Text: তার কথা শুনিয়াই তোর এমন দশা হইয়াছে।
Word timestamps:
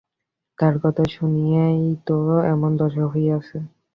তার 0.59 0.75
কথা 0.83 1.03
শুনিয়াই 1.11 1.81
তোর 2.07 2.27
এমন 2.45 2.71
দশা 2.77 3.05
হইয়াছে। 3.07 3.57